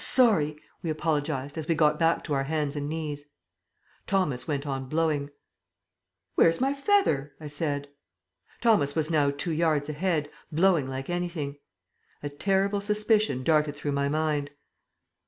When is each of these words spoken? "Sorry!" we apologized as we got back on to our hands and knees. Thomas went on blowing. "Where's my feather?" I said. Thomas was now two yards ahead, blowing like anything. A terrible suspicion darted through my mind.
"Sorry!" 0.03 0.57
we 0.81 0.89
apologized 0.89 1.59
as 1.59 1.67
we 1.67 1.75
got 1.75 1.99
back 1.99 2.17
on 2.17 2.23
to 2.23 2.33
our 2.33 2.45
hands 2.45 2.75
and 2.75 2.89
knees. 2.89 3.25
Thomas 4.07 4.47
went 4.47 4.65
on 4.65 4.89
blowing. 4.89 5.29
"Where's 6.33 6.59
my 6.59 6.73
feather?" 6.73 7.33
I 7.39 7.45
said. 7.45 7.87
Thomas 8.61 8.95
was 8.95 9.11
now 9.11 9.29
two 9.29 9.51
yards 9.51 9.89
ahead, 9.89 10.31
blowing 10.51 10.87
like 10.87 11.11
anything. 11.11 11.59
A 12.23 12.29
terrible 12.29 12.81
suspicion 12.81 13.43
darted 13.43 13.75
through 13.75 13.91
my 13.91 14.09
mind. 14.09 14.49